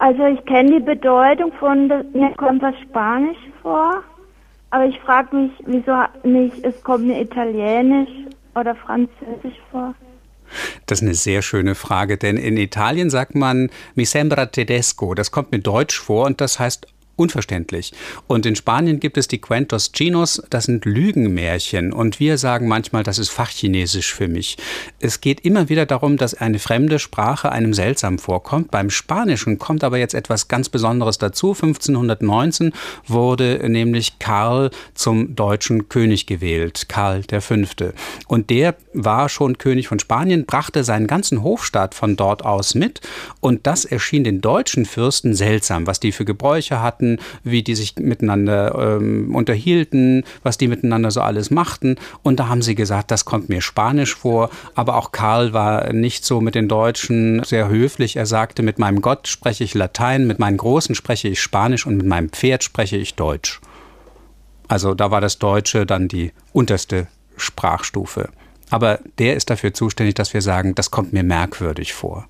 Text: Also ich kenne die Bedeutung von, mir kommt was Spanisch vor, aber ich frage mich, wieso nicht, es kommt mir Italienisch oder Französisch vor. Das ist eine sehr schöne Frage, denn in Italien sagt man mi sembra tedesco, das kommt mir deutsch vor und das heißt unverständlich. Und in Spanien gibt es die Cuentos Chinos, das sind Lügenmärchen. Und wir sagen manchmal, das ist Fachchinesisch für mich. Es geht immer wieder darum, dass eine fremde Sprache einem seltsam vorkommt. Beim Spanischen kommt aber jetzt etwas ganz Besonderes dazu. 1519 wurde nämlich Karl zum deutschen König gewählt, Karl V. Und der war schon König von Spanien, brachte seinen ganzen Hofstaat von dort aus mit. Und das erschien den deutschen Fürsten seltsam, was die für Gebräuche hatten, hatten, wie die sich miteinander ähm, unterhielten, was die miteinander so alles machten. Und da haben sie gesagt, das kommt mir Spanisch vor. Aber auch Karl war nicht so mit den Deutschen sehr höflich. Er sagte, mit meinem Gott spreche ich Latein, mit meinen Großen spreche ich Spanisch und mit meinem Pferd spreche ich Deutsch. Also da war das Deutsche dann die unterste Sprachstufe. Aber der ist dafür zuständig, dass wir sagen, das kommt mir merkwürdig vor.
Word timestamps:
Also 0.00 0.24
ich 0.24 0.42
kenne 0.46 0.78
die 0.78 0.84
Bedeutung 0.84 1.52
von, 1.58 1.88
mir 2.14 2.30
kommt 2.38 2.62
was 2.62 2.74
Spanisch 2.88 3.36
vor, 3.60 4.02
aber 4.70 4.86
ich 4.86 4.98
frage 5.00 5.36
mich, 5.36 5.52
wieso 5.66 5.92
nicht, 6.24 6.64
es 6.64 6.82
kommt 6.82 7.06
mir 7.06 7.20
Italienisch 7.20 8.08
oder 8.54 8.74
Französisch 8.74 9.60
vor. 9.70 9.94
Das 10.86 11.00
ist 11.00 11.06
eine 11.06 11.14
sehr 11.14 11.42
schöne 11.42 11.74
Frage, 11.74 12.16
denn 12.16 12.38
in 12.38 12.56
Italien 12.56 13.10
sagt 13.10 13.34
man 13.34 13.68
mi 13.94 14.06
sembra 14.06 14.46
tedesco, 14.46 15.14
das 15.14 15.30
kommt 15.30 15.52
mir 15.52 15.60
deutsch 15.60 16.00
vor 16.00 16.24
und 16.24 16.40
das 16.40 16.58
heißt 16.58 16.86
unverständlich. 17.16 17.92
Und 18.26 18.46
in 18.46 18.56
Spanien 18.56 18.98
gibt 18.98 19.18
es 19.18 19.28
die 19.28 19.40
Cuentos 19.40 19.92
Chinos, 19.92 20.42
das 20.50 20.64
sind 20.64 20.84
Lügenmärchen. 20.84 21.92
Und 21.92 22.18
wir 22.18 22.38
sagen 22.38 22.66
manchmal, 22.66 23.02
das 23.02 23.18
ist 23.18 23.28
Fachchinesisch 23.28 24.14
für 24.14 24.28
mich. 24.28 24.56
Es 25.00 25.20
geht 25.20 25.40
immer 25.44 25.68
wieder 25.68 25.86
darum, 25.86 26.16
dass 26.16 26.34
eine 26.34 26.58
fremde 26.58 26.98
Sprache 26.98 27.52
einem 27.52 27.74
seltsam 27.74 28.18
vorkommt. 28.18 28.70
Beim 28.70 28.90
Spanischen 28.90 29.58
kommt 29.58 29.84
aber 29.84 29.98
jetzt 29.98 30.14
etwas 30.14 30.48
ganz 30.48 30.68
Besonderes 30.68 31.18
dazu. 31.18 31.48
1519 31.50 32.72
wurde 33.06 33.60
nämlich 33.68 34.18
Karl 34.18 34.70
zum 34.94 35.36
deutschen 35.36 35.88
König 35.88 36.26
gewählt, 36.26 36.88
Karl 36.88 37.22
V. 37.40 37.54
Und 38.28 38.50
der 38.50 38.76
war 38.94 39.28
schon 39.28 39.58
König 39.58 39.88
von 39.88 39.98
Spanien, 39.98 40.46
brachte 40.46 40.84
seinen 40.84 41.06
ganzen 41.06 41.42
Hofstaat 41.42 41.94
von 41.94 42.16
dort 42.16 42.44
aus 42.44 42.74
mit. 42.74 43.00
Und 43.40 43.66
das 43.66 43.84
erschien 43.84 44.24
den 44.24 44.40
deutschen 44.40 44.86
Fürsten 44.86 45.34
seltsam, 45.34 45.86
was 45.86 46.00
die 46.00 46.12
für 46.12 46.24
Gebräuche 46.24 46.80
hatten, 46.80 46.99
hatten, 47.00 47.18
wie 47.42 47.62
die 47.62 47.74
sich 47.74 47.96
miteinander 47.96 48.96
ähm, 48.98 49.34
unterhielten, 49.34 50.24
was 50.42 50.58
die 50.58 50.68
miteinander 50.68 51.10
so 51.10 51.20
alles 51.20 51.50
machten. 51.50 51.96
Und 52.22 52.40
da 52.40 52.48
haben 52.48 52.62
sie 52.62 52.74
gesagt, 52.74 53.10
das 53.10 53.24
kommt 53.24 53.48
mir 53.48 53.60
Spanisch 53.60 54.14
vor. 54.14 54.50
Aber 54.74 54.96
auch 54.96 55.12
Karl 55.12 55.52
war 55.52 55.92
nicht 55.92 56.24
so 56.24 56.40
mit 56.40 56.54
den 56.54 56.68
Deutschen 56.68 57.42
sehr 57.44 57.68
höflich. 57.68 58.16
Er 58.16 58.26
sagte, 58.26 58.62
mit 58.62 58.78
meinem 58.78 59.00
Gott 59.00 59.28
spreche 59.28 59.64
ich 59.64 59.74
Latein, 59.74 60.26
mit 60.26 60.38
meinen 60.38 60.58
Großen 60.58 60.94
spreche 60.94 61.28
ich 61.28 61.40
Spanisch 61.40 61.86
und 61.86 61.96
mit 61.96 62.06
meinem 62.06 62.30
Pferd 62.30 62.62
spreche 62.62 62.96
ich 62.96 63.14
Deutsch. 63.14 63.60
Also 64.68 64.94
da 64.94 65.10
war 65.10 65.20
das 65.20 65.38
Deutsche 65.38 65.86
dann 65.86 66.08
die 66.08 66.32
unterste 66.52 67.08
Sprachstufe. 67.36 68.28
Aber 68.68 69.00
der 69.18 69.34
ist 69.34 69.50
dafür 69.50 69.74
zuständig, 69.74 70.14
dass 70.14 70.32
wir 70.32 70.42
sagen, 70.42 70.76
das 70.76 70.92
kommt 70.92 71.12
mir 71.12 71.24
merkwürdig 71.24 71.92
vor. 71.92 72.28